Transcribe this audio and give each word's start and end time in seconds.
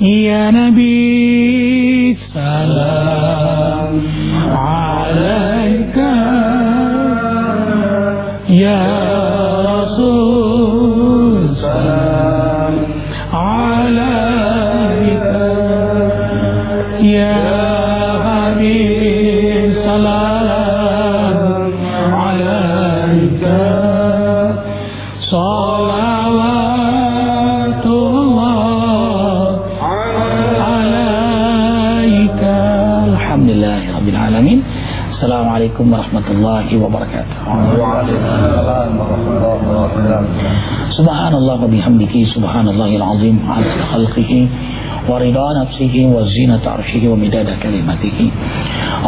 يا 0.00 0.50
نبي 0.50 2.16
سلام 2.34 4.02
عليك 4.52 5.55
لله 33.76 33.96
رب 33.96 34.08
العالمين. 34.08 34.58
السلام 35.12 35.48
عليكم 35.48 35.84
ورحمة 35.92 36.26
الله 36.30 36.66
وبركاته. 36.80 37.36
سبحان 40.96 41.34
الله 41.34 41.58
وبحمده 41.64 42.14
سبحان 42.34 42.66
الله 42.68 42.90
العظيم 42.96 43.36
عدد 43.48 43.78
خلقه 43.92 44.32
ورضا 45.08 45.48
نفسه 45.62 45.94
وزينة 46.14 46.64
عرشه 46.66 47.02
ومداد 47.08 47.48
كلماته. 47.62 48.18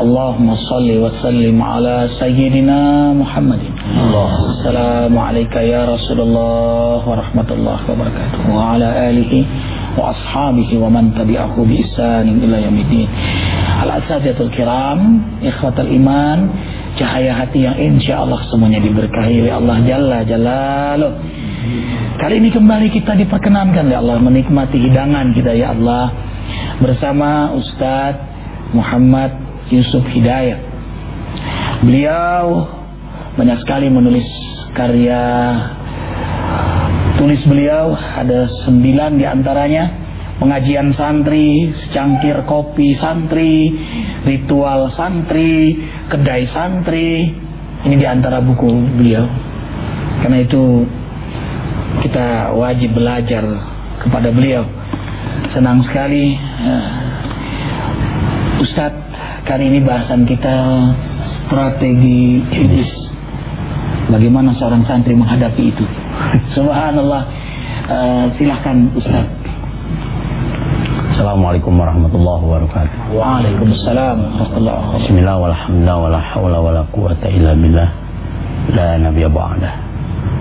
اللهم 0.03 0.49
صل 0.71 0.89
وسلم 1.05 1.57
على 1.63 1.97
سيدنا 2.21 2.81
محمد. 3.13 3.63
السلام 4.53 5.19
عليك 5.19 5.55
يا 5.57 5.83
رسول 5.95 6.21
الله 6.21 7.01
ورحمة 7.09 7.49
الله 7.57 7.79
وبركاته. 7.89 8.41
وعلى 8.53 8.89
آله 9.11 9.33
وأصحابه 9.99 10.71
ومن 10.79 11.05
تبعه 11.19 11.55
بإحسان 11.59 12.27
إلى 12.45 12.57
يوم 12.67 12.77
الدين. 12.85 13.09
Al-Asadiatul 13.79 14.51
Kiram 14.51 15.23
Ikhwatal 15.43 15.89
Iman 15.91 16.51
Cahaya 16.99 17.31
hati 17.47 17.63
yang 17.63 17.79
insya 17.79 18.27
Allah 18.27 18.43
semuanya 18.51 18.83
diberkahi 18.83 19.47
oleh 19.47 19.55
Allah 19.55 19.77
Jalla 19.87 20.19
Jalaluh. 20.27 21.13
Kali 22.19 22.43
ini 22.43 22.51
kembali 22.51 22.91
kita 22.91 23.15
diperkenankan 23.15 23.87
ya 23.87 24.03
Allah 24.03 24.19
Menikmati 24.19 24.83
hidangan 24.83 25.31
kita 25.31 25.55
ya 25.55 25.79
Allah 25.79 26.11
Bersama 26.83 27.55
Ustadz 27.55 28.19
Muhammad 28.75 29.31
Yusuf 29.71 30.03
Hidayat. 30.11 30.59
Beliau 31.87 32.67
banyak 33.39 33.59
sekali 33.63 33.87
menulis 33.87 34.27
karya. 34.75 35.55
Tulis 37.15 37.43
beliau 37.47 37.95
ada 37.95 38.47
sembilan 38.67 39.19
di 39.19 39.27
antaranya 39.27 39.85
pengajian 40.39 40.95
santri, 40.95 41.75
secangkir 41.87 42.47
kopi 42.47 42.95
santri, 42.99 43.75
ritual 44.25 44.95
santri, 44.95 45.77
kedai 46.09 46.47
santri. 46.55 47.35
Ini 47.79 47.95
di 47.95 48.07
antara 48.07 48.43
buku 48.43 48.71
beliau. 48.99 49.27
Karena 50.19 50.43
itu 50.43 50.83
kita 52.03 52.55
wajib 52.55 52.91
belajar 52.99 53.45
kepada 54.03 54.35
beliau. 54.35 54.67
Senang 55.55 55.87
sekali 55.87 56.35
uh, 56.39 56.91
Ustadz 58.59 59.07
kali 59.47 59.71
ini 59.71 59.79
bahasan 59.83 60.27
kita 60.27 60.57
strategi 61.47 62.43
iblis. 62.43 62.93
Bagaimana 64.11 64.57
seorang 64.59 64.83
santri 64.89 65.15
menghadapi 65.15 65.71
itu? 65.71 65.85
Subhanallah. 66.59 67.23
Uh, 67.89 68.27
silahkan 68.37 68.91
Ustadz. 68.99 69.38
Assalamualaikum 71.19 71.75
warahmatullahi 71.75 72.43
wabarakatuh. 72.47 73.11
Waalaikumsalam 73.11 74.17
warahmatullahi 74.23 74.71
wabarakatuh. 74.71 75.03
Bismillah 75.03 75.35
walhamdulillah 75.43 75.97
wala 75.99 76.21
hawla 76.23 76.59
wala 76.63 76.83
quwata 76.95 77.27
illa 77.27 77.59
billah. 77.59 77.91
La 78.71 79.03
nabiyya 79.03 79.27
ba'dah. 79.27 79.73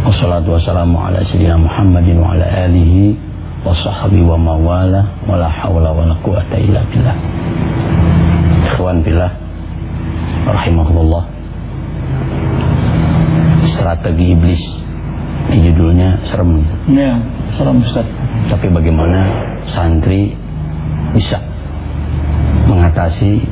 Wassalatu 0.05 0.53
wassalamu 0.53 1.01
ala 1.01 1.25
sayyidina 1.25 1.57
Muhammadin 1.57 2.21
wa 2.21 2.37
ala 2.37 2.45
alihi 2.45 3.17
wa 3.65 3.73
sahbihi 3.73 4.21
wa 4.21 4.37
mawala 4.37 5.01
wala 5.25 5.49
hawla 5.49 5.89
wala 5.97 6.13
quwata 6.21 6.61
illa 6.61 6.85
billah. 6.93 7.17
Ikhwan 8.69 9.01
billah 9.01 9.33
rahimahullah. 10.45 11.23
Strategi 13.73 14.25
iblis 14.29 14.61
di 15.49 15.57
judulnya 15.73 16.21
serem. 16.29 16.61
Ya, 16.93 17.17
serem 17.57 17.81
Ustaz. 17.81 18.05
Tapi 18.53 18.69
bagaimana 18.69 19.25
santri 19.73 20.45
bisa 21.15 21.39
mengatasi 22.67 23.43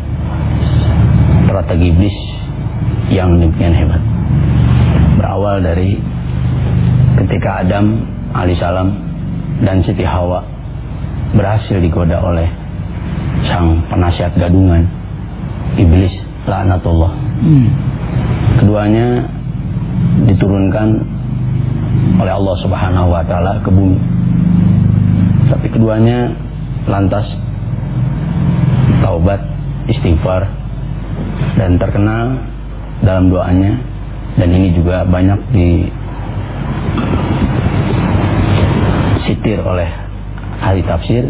strategi 1.45 1.87
iblis 1.93 2.17
yang 3.13 3.39
demikian 3.39 3.71
hebat. 3.71 4.01
Berawal 5.15 5.63
dari 5.63 5.95
ketika 7.23 7.63
Adam 7.63 8.03
alaihissalam 8.35 8.89
dan 9.63 9.79
Siti 9.87 10.03
Hawa 10.03 10.43
berhasil 11.31 11.79
digoda 11.79 12.19
oleh 12.19 12.47
sang 13.47 13.83
penasihat 13.87 14.35
gadungan 14.35 14.87
iblis 15.79 16.11
laknatullah. 16.47 17.13
Hmm. 17.43 17.67
Keduanya 18.59 19.27
diturunkan 20.27 20.87
oleh 22.19 22.33
Allah 22.33 22.55
Subhanahu 22.63 23.07
wa 23.11 23.23
taala 23.27 23.59
ke 23.63 23.69
bumi. 23.71 23.99
Tapi 25.51 25.67
keduanya 25.69 26.31
lantas 26.85 27.25
taubat, 29.01 29.41
istighfar 29.89 30.49
dan 31.57 31.77
terkenal 31.77 32.41
dalam 33.01 33.29
doanya. 33.29 33.77
Dan 34.35 34.51
ini 34.51 34.75
juga 34.75 35.07
banyak 35.07 35.39
di 35.55 35.87
sitir 39.23 39.63
oleh 39.63 39.87
ahli 40.59 40.83
tafsir. 40.83 41.23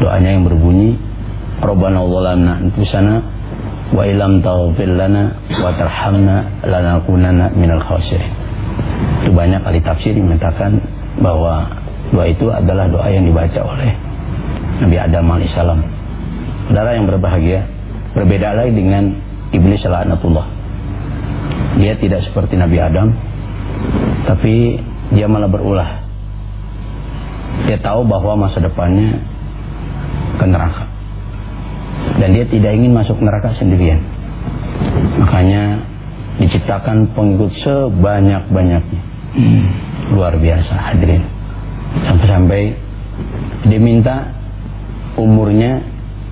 Doanya 0.00 0.32
yang 0.32 0.48
berbunyi 0.48 0.96
Rabbana 1.60 2.00
zalamna 2.00 2.52
anfusana 2.56 3.14
wa 3.92 4.06
ilam 4.06 4.40
taghfir 4.40 4.88
lana 4.88 5.34
wa 5.50 5.70
tarhamna 5.76 6.36
lanakunanna 6.64 7.52
minal 7.58 7.82
khasirin. 7.82 8.32
Itu 9.26 9.34
banyak 9.34 9.60
ahli 9.60 9.82
tafsir 9.82 10.16
yang 10.16 10.30
mengatakan 10.30 10.80
bahwa 11.20 11.68
doa 12.14 12.26
itu 12.30 12.48
adalah 12.48 12.88
doa 12.88 13.10
yang 13.12 13.28
dibaca 13.28 13.60
oleh 13.60 13.92
Nabi 14.80 14.96
Adam 14.96 15.24
alaihissalam. 15.28 15.80
Saudara 16.70 16.96
yang 16.96 17.04
berbahagia, 17.04 17.68
berbeda 18.16 18.56
lagi 18.56 18.72
dengan 18.72 19.12
iblis 19.52 19.84
laknatullah. 19.84 20.46
Dia 21.76 21.94
tidak 22.00 22.24
seperti 22.26 22.56
Nabi 22.56 22.80
Adam, 22.80 23.12
tapi 24.24 24.80
dia 25.12 25.26
malah 25.28 25.50
berulah. 25.50 25.90
Dia 27.68 27.76
tahu 27.82 28.08
bahwa 28.08 28.48
masa 28.48 28.62
depannya 28.62 29.20
ke 30.40 30.46
neraka. 30.48 30.84
Dan 32.16 32.32
dia 32.32 32.48
tidak 32.48 32.72
ingin 32.72 32.96
masuk 32.96 33.20
neraka 33.20 33.52
sendirian. 33.60 34.00
Makanya 35.20 35.84
diciptakan 36.40 37.12
pengikut 37.12 37.52
sebanyak-banyaknya. 37.60 39.02
Hmm, 39.36 39.64
luar 40.16 40.40
biasa 40.40 40.74
hadirin. 40.90 41.22
Sampai-sampai 42.08 42.72
dia 43.68 43.80
minta 43.82 44.39
umurnya 45.20 45.84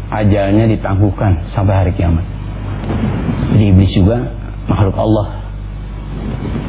ajalnya 0.09 0.65
ditangguhkan 0.73 1.53
sampai 1.53 1.75
hari 1.85 1.93
kiamat. 1.93 2.25
Jadi 3.53 3.65
iblis 3.69 3.93
juga 3.93 4.33
makhluk 4.65 4.97
Allah. 4.97 5.27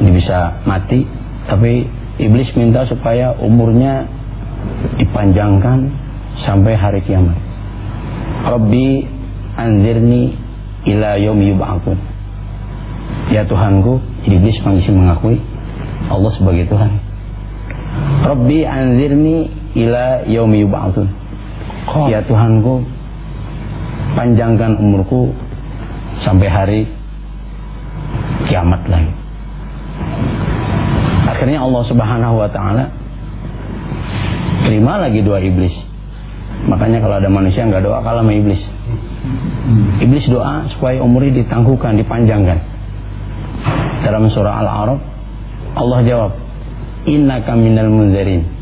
Dia 0.04 0.12
bisa 0.12 0.38
mati, 0.68 1.08
tapi 1.48 1.88
iblis 2.20 2.52
minta 2.56 2.84
supaya 2.88 3.36
umurnya 3.40 4.08
dipanjangkan 5.00 5.92
sampai 6.44 6.76
hari 6.76 7.00
kiamat. 7.08 7.36
Rabbi 8.48 9.04
anzirni 9.60 10.36
ila 10.88 11.20
yaumi 11.20 11.52
yub'atsun. 11.56 12.00
Ya 13.32 13.44
Tuhanku, 13.44 14.00
iblis 14.28 14.60
masih 14.64 14.96
mengakui 14.96 15.40
Allah 16.08 16.32
sebagai 16.40 16.68
Tuhan. 16.72 16.92
Rabbi 18.24 18.64
anzirni 18.64 19.52
ila 19.76 20.24
yaumi 20.28 20.64
yub'atsun. 20.64 21.19
Ya 22.10 22.22
Tuhanku, 22.22 22.86
panjangkan 24.14 24.78
umurku 24.78 25.34
sampai 26.22 26.48
hari 26.50 26.82
kiamat 28.46 28.86
lagi. 28.86 29.14
Akhirnya 31.30 31.66
Allah 31.66 31.84
Subhanahu 31.88 32.36
wa 32.38 32.50
taala 32.52 32.86
terima 34.68 35.02
lagi 35.02 35.24
doa 35.24 35.40
iblis. 35.42 35.74
Makanya 36.68 37.00
kalau 37.00 37.16
ada 37.18 37.30
manusia 37.32 37.66
nggak 37.66 37.82
doa 37.82 38.04
kalah 38.04 38.22
sama 38.22 38.34
iblis. 38.36 38.62
Iblis 40.04 40.26
doa 40.28 40.68
supaya 40.76 41.00
umurnya 41.02 41.46
ditangguhkan, 41.46 41.96
dipanjangkan. 41.98 42.60
Dalam 44.04 44.32
surah 44.32 44.64
Al-A'raf 44.64 45.00
Allah 45.76 46.00
jawab, 46.04 46.32
"Innaka 47.08 47.54
minal 47.56 47.92
munzirin." 47.92 48.60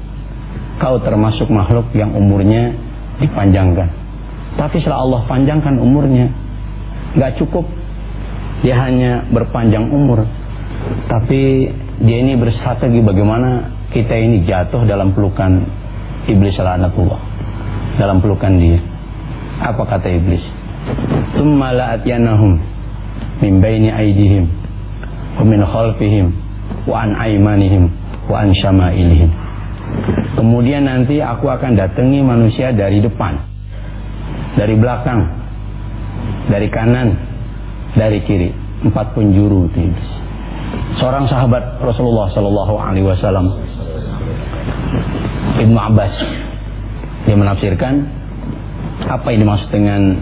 kau 0.77 1.01
termasuk 1.01 1.50
makhluk 1.50 1.89
yang 1.97 2.13
umurnya 2.13 2.74
dipanjangkan. 3.22 3.90
Tapi 4.58 4.75
setelah 4.81 5.06
Allah 5.06 5.22
panjangkan 5.30 5.78
umurnya, 5.78 6.28
nggak 7.14 7.38
cukup 7.38 7.66
dia 8.66 8.74
hanya 8.81 9.22
berpanjang 9.30 9.86
umur, 9.94 10.25
tapi 11.06 11.69
dia 12.02 12.18
ini 12.25 12.34
berstrategi 12.38 13.06
bagaimana 13.06 13.69
kita 13.94 14.18
ini 14.18 14.46
jatuh 14.50 14.86
dalam 14.90 15.14
pelukan 15.14 15.62
iblis 16.25 16.58
laknatullah, 16.58 17.22
dalam 18.02 18.18
pelukan 18.18 18.58
dia. 18.58 18.81
Apa 19.62 19.86
kata 19.86 20.10
iblis? 20.10 20.42
Tsumma 21.38 21.74
la'atyanahum 21.74 22.62
min 23.42 23.54
baini 23.62 23.90
aydihim 23.94 24.50
wa 25.38 25.44
min 25.46 25.62
khalfihim 25.62 26.34
wa 26.90 27.06
an 27.06 27.13
aymanihim 27.18 27.90
wa 28.25 28.42
an 28.42 28.54
syama'ilihim. 28.58 29.47
Kemudian 30.38 30.86
nanti 30.86 31.19
aku 31.19 31.50
akan 31.50 31.75
datangi 31.75 32.21
manusia 32.24 32.71
dari 32.71 33.01
depan, 33.04 33.42
dari 34.56 34.75
belakang, 34.77 35.27
dari 36.48 36.68
kanan, 36.71 37.18
dari 37.98 38.21
kiri. 38.24 38.50
Empat 38.77 39.18
penjuru 39.18 39.68
itu. 39.74 39.89
Seorang 41.01 41.25
sahabat 41.25 41.81
Rasulullah 41.81 42.30
Shallallahu 42.30 42.74
Alaihi 42.77 43.07
Wasallam 43.07 43.48
Ibnu 45.57 45.80
Abbas 45.80 46.13
dia 47.25 47.36
menafsirkan 47.36 47.94
apa 49.03 49.27
yang 49.33 49.44
dimaksud 49.44 49.69
dengan 49.74 50.15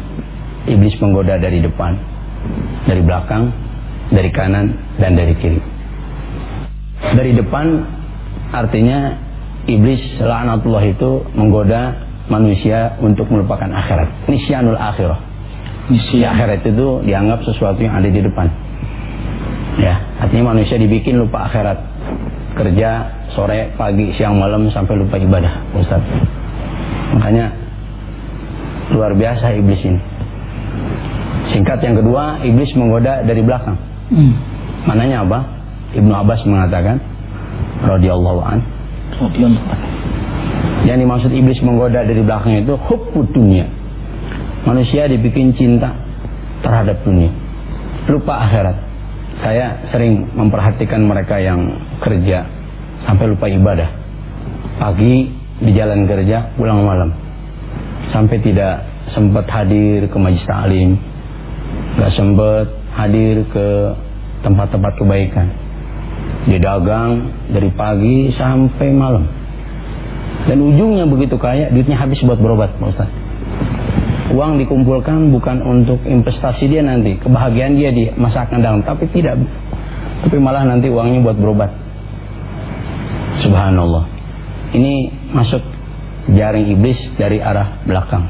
iblis 0.65 0.97
menggoda 0.97 1.38
dari 1.38 1.61
depan, 1.61 1.93
dari 2.89 3.01
belakang, 3.05 3.53
dari 4.09 4.29
kanan 4.33 4.73
dan 4.97 5.13
dari 5.13 5.33
kiri. 5.38 5.61
Dari 7.13 7.31
depan 7.38 7.65
artinya 8.49 9.25
iblis 9.65 10.01
laknatullah 10.21 10.85
itu 10.85 11.25
menggoda 11.33 12.06
manusia 12.29 12.97
untuk 13.01 13.29
melupakan 13.29 13.69
akhirat. 13.69 14.29
Nisyanul 14.29 14.77
akhirah. 14.77 15.19
Misi 15.85 16.25
akhirat 16.25 16.65
itu 16.65 17.06
dianggap 17.06 17.45
sesuatu 17.45 17.77
yang 17.77 17.94
ada 17.94 18.09
di 18.09 18.17
depan. 18.17 18.50
Ya, 19.77 20.01
artinya 20.17 20.56
manusia 20.56 20.81
dibikin 20.81 21.21
lupa 21.21 21.45
akhirat. 21.45 21.77
Kerja 22.56 22.89
sore, 23.35 23.75
pagi, 23.75 24.15
siang, 24.15 24.39
malam 24.39 24.71
sampai 24.71 24.95
lupa 24.95 25.19
ibadah, 25.19 25.75
Ustaz. 25.75 26.01
Makanya 27.13 27.51
luar 28.95 29.13
biasa 29.13 29.51
iblis 29.59 29.81
ini. 29.83 30.00
Singkat 31.53 31.83
yang 31.83 32.00
kedua, 32.00 32.41
iblis 32.41 32.71
menggoda 32.73 33.21
dari 33.27 33.44
belakang. 33.44 33.77
Hmm. 34.09 34.33
Mananya 34.88 35.27
apa? 35.27 35.39
Ibnu 35.94 36.13
Abbas 36.15 36.41
mengatakan, 36.47 36.97
radhiyallahu 37.83 38.41
an. 39.21 39.53
Yang 40.85 40.97
dimaksud 41.01 41.31
iblis 41.33 41.59
menggoda 41.65 42.06
dari 42.06 42.21
belakang 42.21 42.62
itu 42.62 42.77
hubbud 42.77 43.33
dunia. 43.33 43.65
Manusia 44.65 45.09
dibikin 45.09 45.53
cinta 45.57 45.94
terhadap 46.62 47.01
dunia. 47.06 47.29
Lupa 48.09 48.45
akhirat. 48.45 48.77
Saya 49.41 49.91
sering 49.91 50.31
memperhatikan 50.33 51.03
mereka 51.06 51.38
yang 51.41 51.77
kerja 52.01 52.45
sampai 53.06 53.25
lupa 53.29 53.50
ibadah. 53.50 53.89
Pagi 54.77 55.29
di 55.62 55.71
jalan 55.71 56.06
kerja, 56.06 56.53
pulang 56.57 56.83
malam. 56.85 57.09
Sampai 58.12 58.41
tidak 58.41 58.85
sempat 59.13 59.50
hadir 59.50 60.07
ke 60.09 60.17
majlis 60.17 60.45
ta'lim. 60.45 60.97
Gak 61.97 62.12
sempat 62.13 62.67
hadir 62.95 63.44
ke 63.50 63.67
tempat-tempat 64.45 64.94
kebaikan. 65.00 65.64
Dia 66.45 66.59
dagang 66.62 67.33
dari 67.50 67.74
pagi 67.74 68.30
sampai 68.38 68.94
malam. 68.94 69.25
Dan 70.45 70.62
ujungnya 70.62 71.09
begitu 71.09 71.42
kaya, 71.42 71.74
duitnya 71.74 71.97
habis 71.97 72.21
buat 72.21 72.38
berobat, 72.38 72.77
Pak 72.77 72.89
Ustaz. 72.94 73.09
Uang 74.30 74.62
dikumpulkan 74.62 75.33
bukan 75.33 75.63
untuk 75.65 76.06
investasi 76.06 76.69
dia 76.69 76.86
nanti, 76.86 77.18
kebahagiaan 77.18 77.74
dia 77.80 77.89
di 77.89 78.13
masa 78.13 78.45
akan 78.45 78.62
datang, 78.62 78.83
tapi 78.86 79.09
tidak. 79.09 79.42
Tapi 80.21 80.38
malah 80.38 80.65
nanti 80.69 80.86
uangnya 80.89 81.25
buat 81.25 81.38
berobat. 81.38 81.71
Subhanallah. 83.41 84.06
Ini 84.75 84.94
masuk 85.33 85.62
jaring 86.30 86.77
iblis 86.77 87.00
dari 87.18 87.41
arah 87.41 87.81
belakang. 87.86 88.25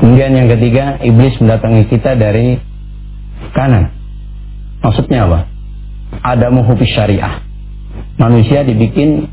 Kemudian 0.00 0.32
yang 0.36 0.48
ketiga, 0.52 1.00
iblis 1.04 1.36
mendatangi 1.40 1.88
kita 1.88 2.16
dari 2.16 2.60
kanan. 3.52 3.92
Maksudnya 4.84 5.24
apa? 5.26 5.55
Ada 6.22 6.50
muhubi 6.50 6.86
syariah. 6.86 7.42
Manusia 8.16 8.64
dibikin 8.64 9.28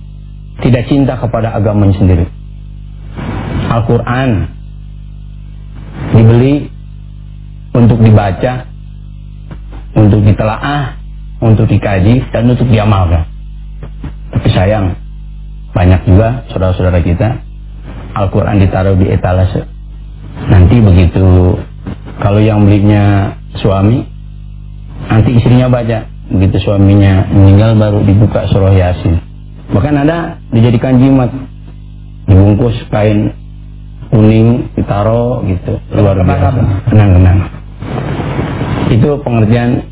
tidak 0.61 0.85
cinta 0.91 1.17
kepada 1.17 1.55
agamanya 1.55 1.95
sendiri. 1.97 2.25
Al-Quran 3.73 4.29
dibeli 6.13 6.69
untuk 7.73 7.97
dibaca, 7.99 8.69
untuk 9.97 10.21
ditelaah, 10.21 11.01
untuk 11.41 11.65
dikaji, 11.65 12.29
dan 12.29 12.45
untuk 12.45 12.69
diamalkan. 12.69 13.25
Tapi 14.29 14.47
sayang, 14.53 14.93
banyak 15.73 16.05
juga 16.05 16.45
saudara-saudara 16.53 17.01
kita, 17.01 17.41
Al-Quran 18.13 18.61
ditaruh 18.61 18.93
di 18.93 19.09
etalase. 19.09 19.65
Nanti 20.53 20.77
begitu, 20.77 21.57
kalau 22.21 22.37
yang 22.37 22.69
belinya 22.69 23.35
suami, 23.57 24.05
nanti 25.09 25.29
istrinya 25.33 25.69
baca. 25.69 26.12
Begitu 26.33 26.57
suaminya 26.65 27.29
meninggal 27.29 27.77
baru 27.77 28.01
dibuka 28.01 28.49
surah 28.49 28.73
Yasin 28.73 29.21
Bahkan 29.73 29.95
ada 30.05 30.37
dijadikan 30.53 31.01
jimat, 31.01 31.33
dibungkus 32.29 32.77
kain 32.93 33.33
kuning, 34.13 34.69
ditaro 34.77 35.41
gitu, 35.49 35.81
luar 35.97 36.19
biasa, 36.21 36.85
kenang-kenang. 36.91 37.39
Itu 38.93 39.17
pengertian 39.25 39.89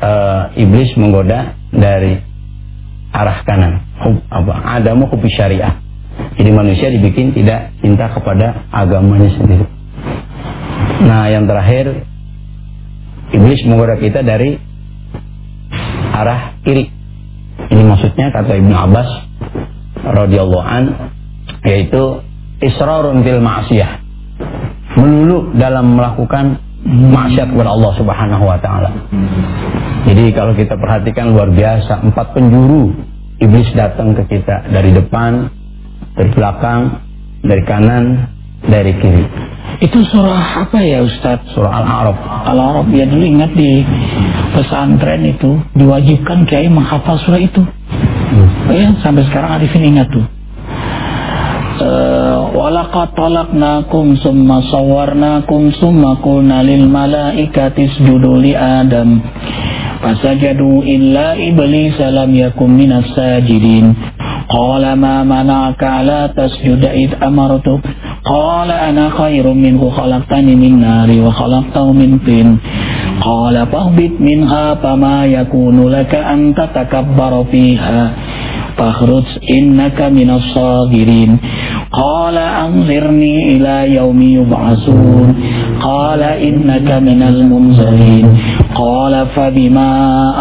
uh, 0.00 0.56
iblis 0.56 0.96
menggoda 0.96 1.58
dari 1.68 2.16
arah 3.12 3.44
kanan. 3.44 3.84
Hub, 4.00 4.16
apa? 4.32 4.80
Adamu 4.80 5.12
hubi 5.12 5.28
syariah. 5.28 5.76
Jadi 6.40 6.50
manusia 6.52 6.88
dibikin 6.88 7.36
tidak 7.36 7.76
cinta 7.84 8.08
kepada 8.16 8.64
agamanya 8.72 9.28
sendiri. 9.36 9.66
Nah, 11.04 11.28
yang 11.28 11.44
terakhir 11.44 12.08
iblis 13.36 13.60
menggoda 13.68 14.00
kita 14.00 14.24
dari 14.24 14.69
arah 16.20 16.40
kiri 16.62 16.92
ini 17.68 17.82
maksudnya 17.84 18.32
kata 18.32 18.56
Ibnu 18.56 18.72
Abbas 18.72 19.08
radhiyallahu 20.00 20.64
an 20.64 20.84
yaitu 21.66 22.24
israrun 22.64 23.20
fil 23.20 23.42
ma'siyah. 23.42 24.00
Melulu 24.96 25.54
dalam 25.54 25.96
melakukan 25.96 26.58
maksiat 26.88 27.52
kepada 27.52 27.70
Allah 27.76 27.92
Subhanahu 27.94 28.44
wa 28.48 28.58
taala. 28.58 28.90
Jadi 30.08 30.32
kalau 30.32 30.56
kita 30.56 30.80
perhatikan 30.80 31.36
luar 31.36 31.52
biasa 31.52 32.00
empat 32.08 32.32
penjuru 32.32 32.96
iblis 33.38 33.68
datang 33.76 34.16
ke 34.16 34.24
kita 34.26 34.72
dari 34.72 34.96
depan, 34.96 35.52
dari 36.16 36.30
belakang, 36.32 37.04
dari 37.44 37.62
kanan, 37.68 38.04
dari 38.66 38.92
kiri. 38.98 39.24
Itu 39.80 40.04
surah 40.04 40.68
apa 40.68 40.82
ya 40.84 41.00
Ustadz? 41.00 41.56
Surah 41.56 41.72
Al-A'raf. 41.80 42.16
Al-A'raf 42.52 42.86
ya 42.92 43.08
dulu 43.08 43.24
ingat 43.24 43.56
di 43.56 43.80
pesantren 44.52 45.24
itu 45.24 45.56
diwajibkan 45.72 46.44
kiai 46.44 46.68
menghafal 46.68 47.16
surah 47.24 47.40
itu. 47.40 47.64
Hmm. 47.64 48.48
Ya, 48.68 48.92
sampai 49.00 49.24
sekarang 49.30 49.62
Arifin 49.62 49.96
ingat 49.96 50.12
tuh. 50.12 50.26
Uh, 51.80 52.52
walaqad 52.52 53.16
talaqnakum 53.16 54.20
summa 54.20 54.60
sawwarnakum 54.68 55.72
summa 55.80 56.20
qulna 56.20 56.60
lil 56.60 56.84
malaikati 56.84 57.88
isjudu 57.88 58.36
li 58.36 58.52
adam 58.52 59.24
fasajadu 60.04 60.84
illa 60.84 61.40
iblis 61.40 61.96
lam 61.96 62.36
yakum 62.36 62.68
minas 62.68 63.08
sajidin 63.16 63.96
qala 64.52 64.92
ma 64.92 65.24
mana'aka 65.24 66.04
la 66.04 66.28
tasjuda 66.36 66.92
id 66.92 67.16
amartuk 67.16 67.80
قال 68.30 68.70
أنا 68.70 69.10
خير 69.10 69.52
منه 69.52 69.90
خلقتني 69.90 70.54
من 70.56 70.80
نار 70.80 71.10
وخلقته 71.26 71.92
من 71.92 72.18
طين. 72.26 72.58
قال 73.20 73.66
فاهبط 73.66 74.14
منها 74.20 74.74
فما 74.74 75.26
يكون 75.26 75.88
لك 75.88 76.14
أن 76.14 76.54
تتكبر 76.54 77.44
فيها. 77.50 78.10
فاخرج 78.76 79.26
إنك 79.50 80.00
من 80.00 80.30
الصاغرين. 80.30 81.30
قال 81.92 82.36
أنظرني 82.38 83.56
إلى 83.56 83.94
يوم 83.94 84.22
يبعثون. 84.22 85.34
قال 85.82 86.22
إنك 86.22 86.88
من 87.08 87.22
المنزلين 87.22 88.26
قال 88.74 89.26
فبما 89.26 89.92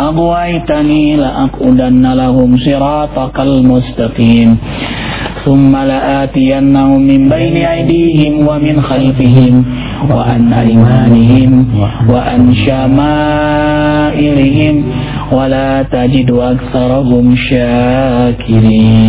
أغويتني 0.08 1.16
لأقعدن 1.16 2.06
لهم 2.14 2.58
صراطك 2.58 3.40
المستقيم. 3.40 4.58
ثم 5.45 5.77
لآتينهم 5.77 7.01
من 7.05 7.29
بين 7.29 7.57
أيديهم 7.57 8.49
ومن 8.49 8.81
خلفهم 8.81 9.65
وعن 10.11 10.53
أيمانهم 10.53 11.51
وعن 12.09 12.55
شمائلهم 12.65 13.95
ولا 15.33 15.83
تجد 15.83 16.31
أكثرهم 16.33 17.37
syakirin. 18.35 19.05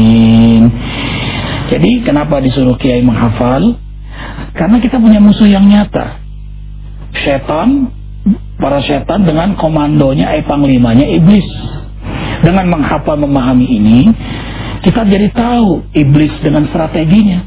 Jadi 1.71 2.05
kenapa 2.05 2.43
disuruh 2.43 2.77
kiai 2.77 3.01
menghafal? 3.01 3.79
Karena 4.55 4.77
kita 4.79 5.01
punya 5.01 5.19
musuh 5.19 5.49
yang 5.49 5.65
nyata. 5.67 6.21
Setan, 7.15 7.91
para 8.59 8.79
setan 8.85 9.25
dengan 9.25 9.55
komandonya, 9.57 10.35
eh 10.37 10.43
panglimanya 10.45 11.07
iblis. 11.09 11.47
Dengan 12.45 12.69
menghafal 12.69 13.17
memahami 13.17 13.65
ini, 13.65 14.13
kita 14.80 15.04
jadi 15.04 15.28
tahu 15.32 15.92
iblis 15.92 16.32
dengan 16.40 16.68
strateginya. 16.68 17.44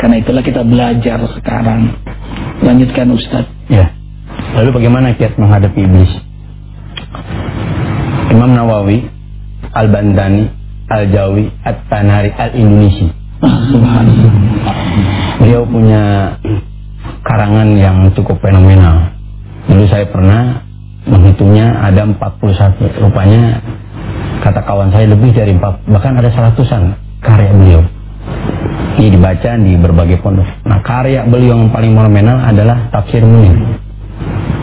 Karena 0.00 0.18
itulah 0.18 0.42
kita 0.42 0.64
belajar 0.64 1.20
sekarang. 1.36 2.00
Lanjutkan 2.64 3.06
Ustaz. 3.12 3.44
Ya. 3.68 3.92
Lalu 4.56 4.82
bagaimana 4.82 5.12
kiat 5.14 5.36
menghadapi 5.36 5.78
iblis? 5.84 6.12
Imam 8.32 8.56
Nawawi, 8.56 9.04
Al-Bandani, 9.76 10.48
Al-Jawi, 10.88 11.52
At-Tanari, 11.60 12.32
Al-Indonesi. 12.32 13.06
Subhanallah. 13.42 14.32
Beliau 15.44 15.68
punya 15.68 16.36
karangan 17.26 17.68
yang 17.76 17.96
cukup 18.16 18.40
fenomenal. 18.40 19.12
Dulu 19.68 19.84
saya 19.90 20.08
pernah 20.08 20.64
menghitungnya 21.04 21.82
ada 21.84 22.06
41. 22.08 23.02
Rupanya 23.02 23.60
kata 24.42 24.66
kawan 24.66 24.90
saya 24.90 25.06
lebih 25.06 25.30
dari 25.30 25.54
4, 25.54 25.86
bahkan 25.86 26.18
ada 26.18 26.28
seratusan 26.34 26.98
karya 27.22 27.54
beliau. 27.54 27.82
Ini 28.98 29.08
dibaca 29.14 29.50
di 29.56 29.72
berbagai 29.78 30.18
pondok. 30.20 30.66
Nah, 30.66 30.82
karya 30.82 31.24
beliau 31.24 31.58
yang 31.58 31.70
paling 31.70 31.94
fenomenal 31.94 32.38
adalah 32.42 32.90
Tafsir 32.90 33.22
Munir. 33.22 33.56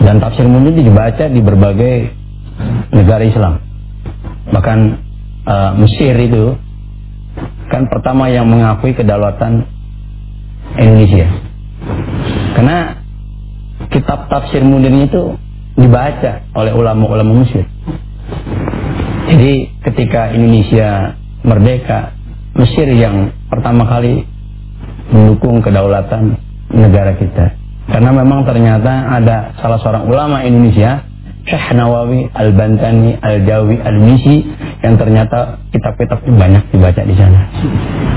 Dan 0.04 0.20
Tafsir 0.20 0.46
Munir 0.46 0.76
dibaca 0.76 1.24
di 1.26 1.40
berbagai 1.40 1.94
negara 2.92 3.24
Islam. 3.24 3.60
Bahkan 4.52 4.78
uh, 5.48 5.72
Mesir 5.80 6.14
itu 6.20 6.56
kan 7.72 7.88
pertama 7.88 8.28
yang 8.28 8.46
mengakui 8.48 8.92
kedaulatan 8.92 9.64
Indonesia. 10.76 11.26
Karena 12.56 12.78
kitab 13.88 14.28
Tafsir 14.28 14.62
Munir 14.62 14.92
itu 14.94 15.36
dibaca 15.74 16.44
oleh 16.54 16.72
ulama-ulama 16.76 17.44
Mesir. 17.44 17.66
Jadi 19.30 19.52
ketika 19.86 20.34
Indonesia 20.34 21.14
merdeka, 21.46 22.18
Mesir 22.50 22.90
yang 22.90 23.30
pertama 23.46 23.86
kali 23.86 24.26
mendukung 25.14 25.62
kedaulatan 25.62 26.34
negara 26.74 27.14
kita. 27.14 27.54
Karena 27.86 28.10
memang 28.10 28.42
ternyata 28.42 29.06
ada 29.06 29.54
salah 29.62 29.78
seorang 29.78 30.10
ulama 30.10 30.42
Indonesia, 30.42 31.06
Syekh 31.46 31.78
Nawawi 31.78 32.26
Al-Bantani 32.30 33.18
Al-Jawi 33.22 33.78
Al-Misi 33.82 34.46
yang 34.82 34.98
ternyata 34.98 35.62
kitab-kitab 35.70 36.26
banyak 36.26 36.74
dibaca 36.74 37.02
di 37.06 37.14
sana. 37.14 37.40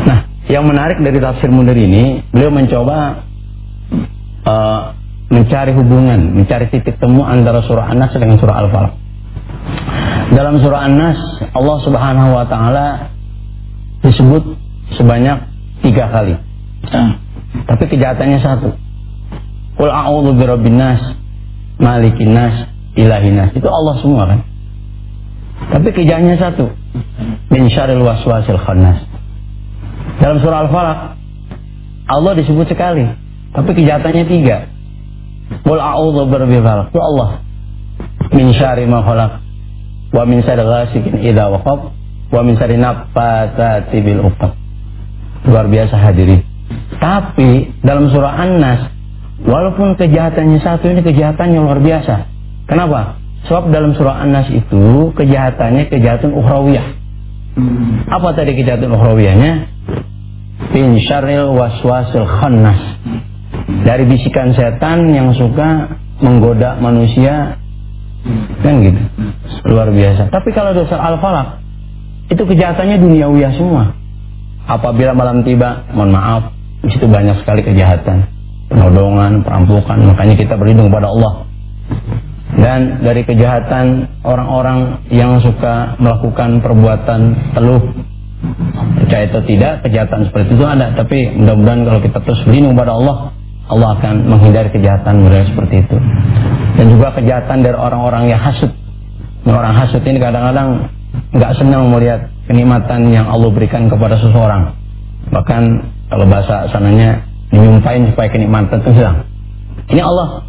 Nah, 0.05 0.19
yang 0.49 0.65
menarik 0.65 0.97
dari 1.01 1.17
tafsir 1.21 1.49
Munir 1.49 1.77
ini, 1.77 2.25
beliau 2.29 2.49
mencoba 2.53 3.25
uh, 4.45 4.81
mencari 5.29 5.71
hubungan, 5.73 6.41
mencari 6.41 6.69
titik 6.69 7.01
temu 7.01 7.25
antara 7.25 7.61
surah 7.65 7.89
An-Nas 7.89 8.13
dengan 8.17 8.37
surah 8.37 8.55
Al-Falaq. 8.65 8.93
Dalam 10.33 10.57
surah 10.57 10.89
An-Nas, 10.89 11.19
Allah 11.53 11.77
Subhanahu 11.85 12.29
wa 12.33 12.45
taala 12.49 13.13
disebut 14.01 14.57
sebanyak 14.97 15.45
tiga 15.85 16.09
kali. 16.09 16.33
Nah, 16.89 17.21
tapi 17.69 17.85
kejahatannya 17.85 18.39
satu. 18.41 18.73
Qul 19.77 19.89
a'udzu 19.93 20.33
birabbin 20.33 20.77
nas, 20.77 21.01
malikin 21.77 22.33
nas, 22.33 22.65
ilahin 22.97 23.37
nas. 23.37 23.49
Itu 23.53 23.69
Allah 23.69 24.01
semua 24.01 24.25
kan. 24.25 24.39
Tapi 25.69 25.87
kejahatannya 25.93 26.37
satu. 26.41 26.65
Min 27.53 27.69
syarril 27.69 28.01
waswasil 28.01 28.57
khannas. 28.57 29.05
Dalam 30.17 30.41
surah 30.41 30.65
Al-Falaq 30.65 30.99
Allah 32.09 32.31
disebut 32.35 32.67
sekali, 32.67 33.05
tapi 33.53 33.69
kejahatannya 33.77 34.25
tiga. 34.25 34.57
Qul 35.61 35.77
a'udzu 35.77 36.25
birabbil 36.25 36.65
falaq. 36.65 36.87
Itu 36.89 36.99
Allah. 36.99 37.29
Min 38.33 38.49
syarri 38.57 38.89
ma 38.89 39.05
khalaq 39.05 39.42
wa 40.13 40.23
min 40.29 40.45
syarri 40.45 40.61
ghasikin 40.61 41.25
idza 41.25 41.49
waqab 41.49 41.91
wa 42.29 42.41
min 42.45 42.53
syarri 42.55 42.77
naffatsati 42.77 43.97
bil 44.05 44.29
'uqad. 44.29 44.53
Luar 45.49 45.67
biasa 45.67 45.97
hadirin. 45.97 46.45
Tapi 47.01 47.73
dalam 47.83 48.07
surah 48.13 48.33
An-Nas 48.37 48.93
walaupun 49.43 49.97
kejahatannya 49.99 50.61
satu 50.61 50.87
ini 50.87 51.01
kejahatannya 51.03 51.59
luar 51.59 51.81
biasa. 51.81 52.29
Kenapa? 52.69 53.19
Sebab 53.49 53.73
dalam 53.75 53.91
surah 53.97 54.23
An-Nas 54.23 54.47
itu 54.53 55.11
kejahatannya 55.17 55.91
kejahatan 55.91 56.31
ukhrawiyah. 56.31 56.87
Apa 58.07 58.33
tadi 58.37 58.55
kejahatan 58.55 58.93
ukhrawiyahnya? 58.93 59.51
Bin 60.71 60.95
syarril 61.03 61.51
waswasil 61.53 62.23
khannas. 62.23 62.79
Dari 63.83 64.07
bisikan 64.07 64.55
setan 64.55 65.11
yang 65.11 65.35
suka 65.35 65.99
menggoda 66.23 66.79
manusia 66.79 67.59
kan 68.63 68.73
gitu. 68.79 68.99
Luar 69.67 69.91
biasa. 69.91 70.31
Tapi 70.31 70.49
kalau 70.55 70.71
dasar 70.71 70.99
al-falaq 70.99 71.59
itu 72.31 72.43
kejahatannya 72.43 72.97
duniawiyah 73.03 73.53
semua. 73.59 73.93
Apabila 74.63 75.11
malam 75.11 75.43
tiba, 75.43 75.83
mohon 75.91 76.15
maaf, 76.15 76.55
di 76.79 76.95
situ 76.95 77.03
banyak 77.03 77.43
sekali 77.43 77.67
kejahatan, 77.67 78.31
penodongan, 78.71 79.43
perampokan. 79.43 79.99
Makanya 80.07 80.35
kita 80.39 80.55
berlindung 80.55 80.87
pada 80.87 81.11
Allah. 81.11 81.43
Dan 82.53 83.03
dari 83.03 83.27
kejahatan 83.27 84.07
orang-orang 84.23 85.03
yang 85.11 85.41
suka 85.43 85.99
melakukan 85.99 86.63
perbuatan 86.63 87.51
teluh, 87.51 87.81
percaya 89.03 89.25
atau 89.27 89.41
tidak, 89.43 89.83
kejahatan 89.83 90.31
seperti 90.31 90.55
itu 90.55 90.63
ada. 90.63 90.95
Tapi 90.95 91.33
mudah-mudahan 91.33 91.81
kalau 91.83 91.99
kita 91.99 92.17
terus 92.23 92.39
berlindung 92.47 92.79
pada 92.79 92.95
Allah, 92.95 93.35
Allah 93.67 93.89
akan 93.99 94.15
menghindari 94.31 94.69
kejahatan 94.71 95.27
mereka 95.27 95.51
seperti 95.51 95.75
itu. 95.83 95.97
Dan 96.73 96.85
juga 96.89 97.13
kejahatan 97.13 97.61
dari 97.61 97.77
orang-orang 97.77 98.33
yang 98.33 98.41
hasut. 98.41 98.71
Nah, 99.43 99.59
orang 99.59 99.75
hasut 99.75 100.01
ini 100.07 100.17
kadang-kadang 100.17 100.89
nggak 101.33 101.51
senang 101.59 101.91
melihat 101.93 102.31
kenikmatan 102.49 103.13
yang 103.13 103.29
Allah 103.29 103.49
berikan 103.53 103.91
kepada 103.91 104.17
seseorang. 104.17 104.73
Bahkan 105.29 105.63
kalau 106.09 106.25
bahasa 106.25 106.69
sananya 106.73 107.23
dinyumpain 107.53 108.09
supaya 108.13 108.29
kenikmatan 108.33 108.81
itu 108.81 108.91
hilang. 108.97 109.27
Ini 109.91 110.01
Allah 110.01 110.47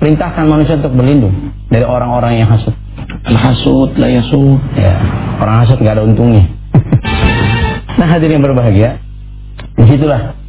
perintahkan 0.00 0.44
manusia 0.48 0.80
untuk 0.80 0.96
berlindung 0.96 1.52
dari 1.68 1.84
orang-orang 1.84 2.42
yang 2.42 2.48
hasut. 2.48 2.74
Al-hasud 3.28 3.94
la 4.00 4.08
yasud. 4.08 4.58
Ya, 4.74 4.96
orang 5.38 5.56
hasut 5.62 5.78
nggak 5.78 5.94
ada 6.00 6.04
untungnya. 6.04 6.48
nah 8.00 8.06
hadirin 8.08 8.40
yang 8.40 8.44
berbahagia, 8.44 8.96
di 9.76 9.84
situlah 9.84 10.39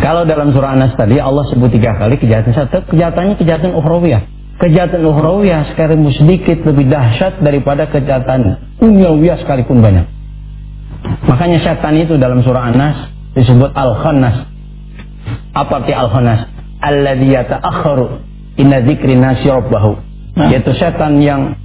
kalau 0.00 0.24
dalam 0.24 0.50
surah 0.56 0.76
Anas 0.76 0.96
tadi 0.96 1.20
Allah 1.20 1.44
sebut 1.52 1.68
tiga 1.68 1.96
kali 1.96 2.16
kejahatan 2.16 2.56
satu, 2.56 2.88
kejahatannya 2.88 3.36
kejahatan 3.36 3.76
ukhrawiyah. 3.76 4.22
Kejahatan 4.60 5.00
ukhrawiyah 5.04 5.72
sekarang 5.72 6.04
sedikit 6.12 6.64
lebih 6.68 6.88
dahsyat 6.88 7.40
daripada 7.40 7.88
kejahatan 7.88 8.60
unyawiyah 8.80 9.40
sekalipun 9.40 9.80
banyak. 9.80 10.08
Makanya 11.24 11.64
setan 11.64 11.96
itu 11.96 12.20
dalam 12.20 12.44
surah 12.44 12.72
Anas 12.72 13.08
disebut 13.32 13.72
al-khannas. 13.72 14.48
Apa 15.56 15.84
arti 15.84 15.92
al-khannas? 15.96 16.48
Alladhi 16.80 17.32
yata'akharu 17.36 18.06
inna 18.60 18.84
dzikri 18.84 19.16
nasi 19.16 19.48
rabbahu. 19.48 19.96
Yaitu 20.36 20.76
setan 20.76 21.20
yang 21.24 21.56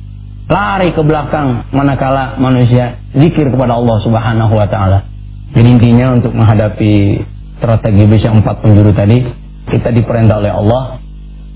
lari 0.47 0.91
ke 0.93 1.01
belakang 1.03 1.67
manakala 1.75 2.37
manusia 2.39 2.99
zikir 3.15 3.51
kepada 3.51 3.75
Allah 3.75 3.97
Subhanahu 4.03 4.53
wa 4.55 4.67
taala. 4.71 5.07
Jadi 5.55 5.67
intinya 5.67 6.15
untuk 6.15 6.35
menghadapi 6.35 7.23
strategi 7.57 8.03
iblis 8.03 8.23
yang 8.23 8.41
empat 8.43 8.61
penjuru 8.61 8.91
tadi, 8.91 9.23
kita 9.69 9.89
diperintah 9.91 10.41
oleh 10.41 10.53
Allah 10.53 10.83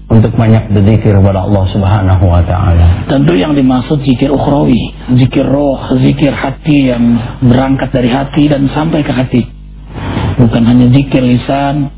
untuk 0.10 0.34
banyak 0.34 0.74
berzikir 0.74 1.14
kepada 1.14 1.46
Allah 1.46 1.64
Subhanahu 1.70 2.26
wa 2.26 2.42
taala. 2.42 3.06
Tentu 3.06 3.38
yang 3.38 3.54
dimaksud 3.54 4.02
zikir 4.02 4.34
ukhrawi, 4.34 4.90
zikir 5.22 5.46
roh, 5.46 5.78
zikir 6.02 6.34
hati 6.34 6.90
yang 6.90 7.04
berangkat 7.46 7.94
dari 7.94 8.10
hati 8.10 8.50
dan 8.50 8.66
sampai 8.74 9.06
ke 9.06 9.14
hati. 9.14 9.44
Bukan 10.42 10.64
hanya 10.66 10.90
zikir 10.90 11.22
lisan, 11.22 11.94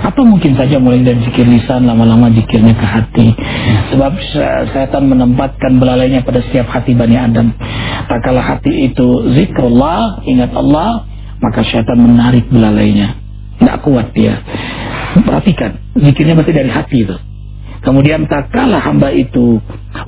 atau 0.00 0.24
mungkin 0.24 0.56
saja 0.56 0.80
mulai 0.80 1.04
dari 1.04 1.20
zikir 1.22 1.44
lisan 1.44 1.84
lama-lama 1.84 2.32
zikirnya 2.32 2.72
ke 2.72 2.86
hati 2.88 3.26
sebab 3.92 4.12
setan 4.72 5.12
menempatkan 5.12 5.76
belalainya 5.76 6.24
pada 6.24 6.40
setiap 6.40 6.72
hati 6.72 6.96
Bani 6.96 7.20
Adam 7.20 7.52
tak 8.08 8.20
kalah 8.24 8.56
hati 8.56 8.90
itu 8.90 9.28
zikrullah 9.36 10.24
ingat 10.24 10.56
Allah 10.56 11.04
maka 11.40 11.64
setan 11.64 11.98
menarik 11.98 12.46
belalainya. 12.48 13.16
Tidak 13.60 13.76
kuat 13.84 14.12
dia. 14.16 14.40
Perhatikan 15.20 15.80
zikirnya 15.96 16.38
berarti 16.38 16.54
dari 16.54 16.70
hati 16.70 16.96
itu. 17.04 17.16
Kemudian 17.80 18.28
tak 18.28 18.52
kalah 18.52 18.80
hamba 18.80 19.08
itu 19.12 19.56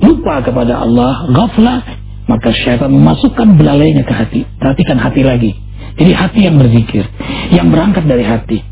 lupa 0.01 0.45
kepada 0.45 0.85
Allah 0.85 1.25
ghaflah 1.33 1.81
maka 2.29 2.55
syaitan 2.55 2.93
memasukkan 2.93 3.59
belalainya 3.59 4.05
ke 4.05 4.13
hati. 4.13 4.41
Perhatikan 4.61 4.97
hati 5.01 5.21
lagi. 5.25 5.51
Jadi 5.99 6.11
hati 6.15 6.39
yang 6.45 6.57
berzikir 6.57 7.05
yang 7.53 7.69
berangkat 7.69 8.07
dari 8.07 8.25
hati. 8.25 8.63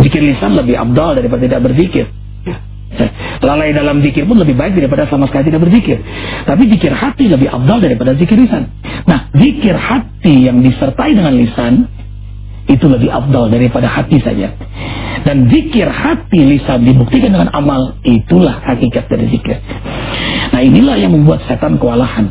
Zikir 0.00 0.22
lisan 0.24 0.56
lebih 0.56 0.78
abdal 0.78 1.18
daripada 1.18 1.42
tidak 1.44 1.60
berzikir. 1.68 2.06
Lalai 3.46 3.74
dalam 3.74 4.00
zikir 4.04 4.28
pun 4.28 4.38
lebih 4.38 4.54
baik 4.54 4.76
daripada 4.76 5.08
sama 5.08 5.26
sekali 5.28 5.50
tidak 5.50 5.62
berzikir. 5.66 5.98
Tapi 6.46 6.62
zikir 6.70 6.92
hati 6.92 7.26
lebih 7.28 7.48
abdal 7.50 7.78
daripada 7.82 8.14
zikir 8.14 8.38
lisan. 8.38 8.70
Nah, 9.08 9.32
zikir 9.34 9.74
hati 9.74 10.46
yang 10.46 10.62
disertai 10.62 11.16
dengan 11.16 11.34
lisan 11.34 11.88
itu 12.70 12.86
lebih 12.86 13.10
abdal 13.10 13.50
daripada 13.50 13.90
hati 13.90 14.22
saja. 14.22 14.54
Dan 15.22 15.50
zikir 15.50 15.86
hati 15.90 16.40
lisan 16.46 16.86
dibuktikan 16.86 17.34
dengan 17.34 17.50
amal, 17.54 17.98
itulah 18.06 18.62
hakikat 18.62 19.10
dari 19.10 19.30
zikir. 19.30 19.58
Nah, 20.52 20.60
inilah 20.62 20.96
yang 20.98 21.14
membuat 21.14 21.42
setan 21.46 21.78
kewalahan. 21.78 22.30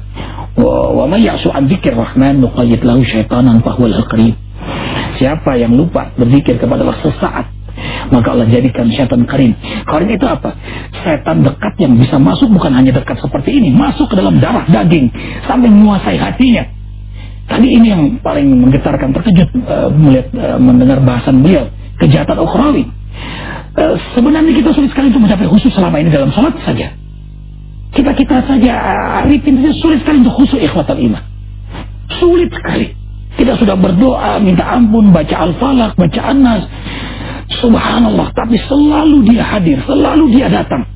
Wa 0.60 1.08
may 1.08 1.24
ya'su 1.24 1.48
an 1.52 1.72
rahman 1.72 2.44
nuqayyid 2.44 2.84
lahu 2.84 3.02
syaitanan 3.08 3.64
fahuwal. 3.64 3.96
Siapa 5.16 5.54
yang 5.60 5.78
lupa 5.78 6.12
berzikir 6.18 6.60
kepada 6.60 6.84
Allah 6.84 7.00
sesaat 7.00 7.46
maka 8.12 8.28
Allah 8.34 8.48
jadikan 8.48 8.90
setan 8.92 9.24
karin. 9.26 9.56
Karin 9.88 10.10
itu 10.12 10.26
apa? 10.28 10.56
Setan 11.04 11.46
dekat 11.46 11.74
yang 11.82 11.98
bisa 11.98 12.20
masuk 12.22 12.52
bukan 12.52 12.72
hanya 12.76 12.92
dekat 12.96 13.18
seperti 13.20 13.58
ini, 13.62 13.70
masuk 13.74 14.10
ke 14.12 14.16
dalam 14.18 14.38
darah 14.38 14.68
daging 14.68 15.12
sampai 15.46 15.70
menguasai 15.72 16.18
hatinya. 16.18 16.64
Tadi 17.52 17.68
ini 17.68 17.88
yang 17.92 18.04
paling 18.24 18.48
menggetarkan 18.48 19.12
terkejut 19.12 19.50
uh, 19.68 19.92
melihat 19.92 20.32
uh, 20.40 20.60
mendengar 20.62 21.04
bahasan 21.04 21.44
beliau 21.44 21.68
kejahatan 22.00 22.40
ukhrawi. 22.40 22.88
Uh, 23.76 24.00
sebenarnya 24.16 24.56
kita 24.56 24.72
sulit 24.72 24.92
sekali 24.92 25.12
untuk 25.12 25.28
mencapai 25.28 25.48
khusus 25.52 25.72
selama 25.76 26.00
ini 26.00 26.08
dalam 26.08 26.32
salat 26.32 26.56
saja. 26.64 26.96
Kita 27.92 28.16
kita 28.16 28.48
saja 28.48 28.72
arifin 29.24 29.60
saja 29.60 29.74
sulit 29.84 30.00
sekali 30.00 30.24
untuk 30.24 30.36
khusus 30.40 30.64
ikhwatal 30.64 30.96
iman. 30.96 31.24
Sulit 32.24 32.48
sekali. 32.56 32.96
Kita 33.32 33.56
sudah 33.56 33.80
berdoa, 33.80 34.44
minta 34.44 34.68
ampun, 34.68 35.16
baca 35.16 35.36
al-falaq, 35.48 35.96
baca 35.96 36.22
an-nas, 36.24 36.68
Subhanallah, 37.60 38.32
tapi 38.32 38.56
selalu 38.64 39.28
dia 39.28 39.44
hadir, 39.44 39.84
selalu 39.84 40.32
dia 40.32 40.48
datang. 40.48 40.88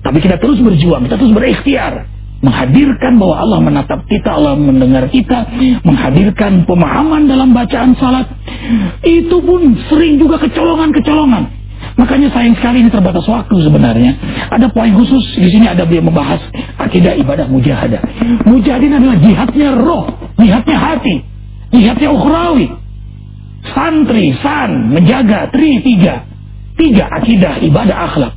Tapi 0.00 0.20
kita 0.20 0.40
terus 0.40 0.60
berjuang, 0.60 1.04
kita 1.04 1.20
terus 1.20 1.32
berikhtiar. 1.32 2.08
Menghadirkan 2.44 3.16
bahwa 3.16 3.40
Allah 3.40 3.58
menatap 3.60 4.04
kita, 4.04 4.36
Allah 4.36 4.52
mendengar 4.52 5.08
kita, 5.08 5.48
menghadirkan 5.80 6.68
pemahaman 6.68 7.24
dalam 7.24 7.56
bacaan 7.56 7.96
salat. 7.96 8.28
Itu 9.00 9.40
pun 9.40 9.72
sering 9.88 10.20
juga 10.20 10.36
kecolongan-kecolongan. 10.44 11.64
Makanya 11.96 12.28
sayang 12.36 12.56
sekali 12.56 12.84
ini 12.84 12.90
terbatas 12.92 13.24
waktu 13.24 13.54
sebenarnya. 13.64 14.12
Ada 14.52 14.68
poin 14.72 14.92
khusus 14.92 15.24
di 15.40 15.48
sini 15.52 15.68
ada 15.68 15.88
dia 15.88 16.04
membahas 16.04 16.40
akidah 16.76 17.16
ibadah 17.16 17.48
mujahadah. 17.48 18.00
Mujahidin 18.44 18.92
adalah 18.92 19.16
jihadnya 19.20 19.68
roh, 19.72 20.04
jihadnya 20.36 20.76
hati, 20.76 21.24
jihadnya 21.72 22.08
ukhrawi 22.12 22.83
santri, 23.72 24.36
san, 24.44 24.92
menjaga, 24.92 25.48
tri, 25.48 25.80
tiga. 25.80 26.28
Tiga 26.74 27.06
akidah, 27.06 27.62
ibadah, 27.62 27.96
akhlak. 28.10 28.34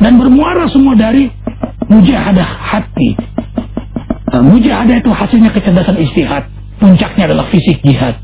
Dan 0.00 0.16
bermuara 0.16 0.70
semua 0.70 0.96
dari 0.96 1.28
mujahadah 1.90 2.46
hati. 2.46 3.18
Nah, 4.30 4.42
mujahadah 4.42 4.96
itu 4.98 5.10
hasilnya 5.12 5.50
kecerdasan 5.52 6.00
istihad. 6.00 6.48
Puncaknya 6.80 7.30
adalah 7.30 7.46
fisik 7.52 7.84
jihad. 7.84 8.18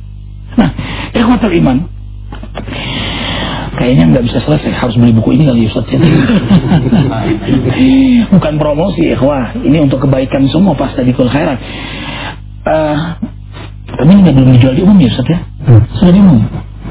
Nah, 0.58 0.70
ikhwatul 1.14 1.54
iman. 1.60 1.86
Kayaknya 3.78 4.04
nggak 4.12 4.24
bisa 4.28 4.38
selesai, 4.44 4.76
harus 4.76 4.96
beli 4.98 5.14
buku 5.14 5.40
ini 5.40 5.46
kali 5.46 5.70
Ustaz. 5.70 5.88
Bukan 8.34 8.54
promosi, 8.60 9.14
ikhwah. 9.14 9.56
Ini 9.56 9.86
untuk 9.86 10.04
kebaikan 10.04 10.50
semua 10.50 10.76
pas 10.76 10.92
tadi 10.92 11.14
khairat. 11.14 11.58
Uh, 12.60 12.96
tapi 13.88 14.10
ini 14.10 14.30
belum 14.34 14.52
dijual 14.58 14.74
di 14.76 14.82
umum 14.84 14.98
ya 15.00 15.08
Ustaz 15.14 15.26
ya? 15.30 15.38
Hmm. 15.70 15.82
Sudah? 15.94 16.22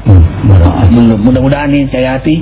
Hmm. 0.08 1.20
Mudah-mudahan 1.20 1.68
nih 1.68 1.92
Cayati 1.92 2.36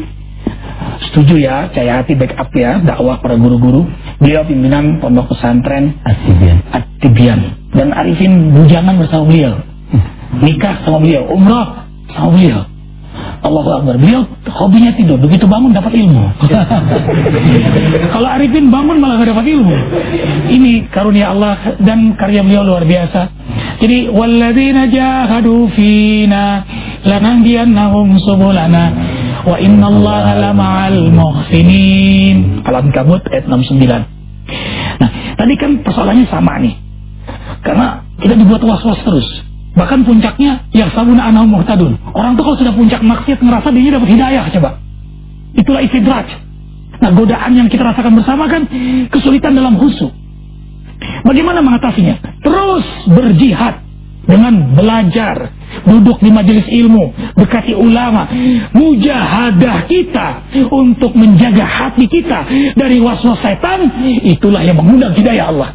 setuju 1.10 1.34
ya 1.42 1.66
Cayati 1.74 2.14
backup 2.14 2.54
ya 2.54 2.78
dakwah 2.78 3.18
para 3.18 3.34
guru-guru. 3.34 3.90
Beliau 4.22 4.46
pimpinan 4.46 5.02
pondok 5.02 5.34
pesantren 5.34 5.98
Atibian. 6.06 6.58
Atibian. 6.70 7.40
Dan 7.74 7.90
Arifin 7.90 8.54
bujangan 8.54 8.94
bersama 9.02 9.26
beliau. 9.26 9.54
Hmm. 9.90 10.02
Nikah 10.46 10.86
sama 10.86 11.02
beliau, 11.02 11.26
umrah 11.26 11.90
sama 12.14 12.38
beliau. 12.38 12.62
Allahu 13.38 13.70
Akbar. 13.70 13.94
Beliau 13.98 14.26
hobinya 14.50 14.94
tidur, 14.94 15.18
begitu 15.18 15.46
bangun 15.46 15.70
dapat 15.70 15.94
ilmu. 15.94 16.22
Kalau 18.14 18.28
Arifin 18.28 18.70
bangun 18.70 18.98
malah 18.98 19.22
gak 19.22 19.30
dapat 19.34 19.46
ilmu. 19.46 19.76
Ini 20.50 20.90
karunia 20.90 21.30
Allah 21.34 21.78
dan 21.78 22.18
karya 22.18 22.42
beliau 22.42 22.66
luar 22.66 22.82
biasa. 22.82 23.37
Jadi 23.78 24.10
walladzina 24.10 24.90
jahadu 24.90 25.70
fina 25.70 26.66
lanahdiyannahum 27.06 28.18
subulana 28.18 28.84
wa 29.46 29.54
innallaha 29.54 30.34
lama'al 30.34 31.14
muhsinin. 31.14 32.66
Al-Ankabut 32.66 33.22
ayat 33.30 33.46
69. 33.46 34.98
Nah, 34.98 35.10
tadi 35.38 35.54
kan 35.54 35.78
persoalannya 35.86 36.26
sama 36.26 36.58
nih. 36.58 36.74
Karena 37.62 38.02
kita 38.18 38.34
dibuat 38.34 38.66
was-was 38.66 38.98
terus. 39.06 39.28
Bahkan 39.78 40.02
puncaknya 40.02 40.66
yang 40.74 40.90
sabuna 40.90 41.30
anahum 41.30 41.54
muhtadun. 41.54 42.02
Orang 42.10 42.34
tuh 42.34 42.42
kalau 42.42 42.58
sudah 42.58 42.74
puncak 42.74 42.98
maksiat 42.98 43.38
ngerasa 43.38 43.70
dirinya 43.70 44.02
dapat 44.02 44.10
hidayah 44.10 44.44
coba. 44.58 44.70
Itulah 45.54 45.86
istidraj. 45.86 46.26
Nah 46.98 47.14
godaan 47.14 47.54
yang 47.54 47.70
kita 47.70 47.86
rasakan 47.86 48.18
bersama 48.18 48.50
kan 48.50 48.66
kesulitan 49.14 49.54
dalam 49.54 49.78
husu. 49.78 50.10
Bagaimana 51.24 51.64
mengatasinya? 51.64 52.42
Terus 52.42 52.86
berjihad 53.10 53.82
dengan 54.28 54.76
belajar, 54.76 55.56
duduk 55.88 56.20
di 56.20 56.28
majelis 56.28 56.68
ilmu, 56.68 57.16
dekati 57.32 57.72
ulama, 57.72 58.28
mujahadah 58.76 59.88
kita 59.88 60.26
untuk 60.68 61.16
menjaga 61.16 61.64
hati 61.64 62.04
kita 62.12 62.44
dari 62.76 63.00
waswas 63.00 63.40
setan, 63.40 63.88
itulah 64.20 64.60
yang 64.60 64.76
mengundang 64.76 65.16
hidayah 65.16 65.48
Allah. 65.48 65.70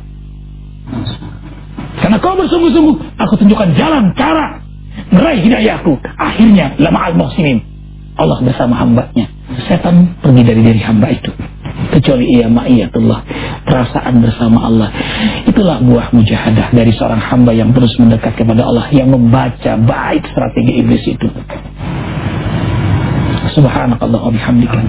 Karena 1.97 2.21
kau 2.21 2.37
bersungguh-sungguh, 2.37 3.17
aku 3.17 3.33
tunjukkan 3.41 3.73
jalan, 3.73 4.13
cara 4.13 4.61
meraih 5.09 5.41
hidayahku. 5.41 5.97
Akhirnya, 6.17 6.77
lama 6.77 7.09
al 7.09 7.15
muslimin 7.17 7.73
Allah 8.13 8.37
bersama 8.45 8.77
hambanya. 8.77 9.25
Setan 9.65 10.17
pergi 10.21 10.41
dari 10.45 10.61
diri 10.61 10.81
hamba 10.81 11.09
itu. 11.09 11.33
Kecuali 11.93 12.25
ia 12.33 12.49
ma'iyatullah. 12.49 13.19
Perasaan 13.69 14.25
bersama 14.25 14.65
Allah. 14.65 14.89
Itulah 15.45 15.77
buah 15.85 16.09
mujahadah 16.09 16.73
dari 16.73 16.89
seorang 16.97 17.21
hamba 17.21 17.53
yang 17.53 17.69
terus 17.71 17.93
mendekat 18.01 18.33
kepada 18.33 18.65
Allah. 18.65 18.89
Yang 18.89 19.13
membaca 19.13 19.71
baik 19.77 20.25
strategi 20.33 20.81
iblis 20.81 21.05
itu. 21.05 21.29
Subhanakallah 23.53 24.17
wa 24.17 24.31
bihamdika. 24.33 24.79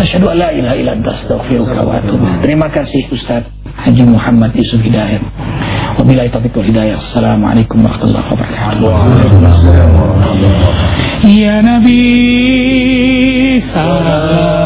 Asyhadu 0.00 0.32
an 0.32 0.36
la 0.40 0.48
ilaha 0.56 0.76
illa 0.80 0.92
anta 0.96 1.12
astaghfiruka 1.20 1.80
wa 1.84 2.00
atubu. 2.00 2.24
Terima 2.40 2.72
kasih 2.72 3.12
Ustaz 3.12 3.44
Haji 3.76 4.04
Muhammad 4.08 4.56
Yusuf 4.56 4.80
Hidayat. 4.80 5.20
Wabillahi 6.00 6.32
taufiq 6.32 6.56
wal 6.56 6.64
hidayah. 6.64 6.96
Assalamualaikum 7.12 7.84
warahmatullahi 7.84 8.26
wabarakatuh. 8.32 8.88
Ya 11.28 11.60
Nabi 11.60 12.00
salam 13.76 14.61